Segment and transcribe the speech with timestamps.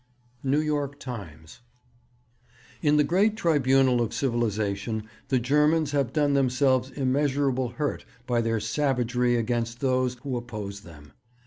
[0.41, 1.59] New York Times.
[2.81, 8.59] 'In the great tribunal of civilization the Germans have done themselves immeasurable hurt by their
[8.59, 11.13] savagery against those who opposed them.